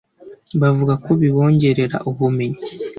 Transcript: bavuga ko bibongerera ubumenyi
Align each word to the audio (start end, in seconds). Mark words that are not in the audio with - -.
bavuga 0.61 0.93
ko 1.03 1.09
bibongerera 1.21 1.97
ubumenyi 2.09 2.61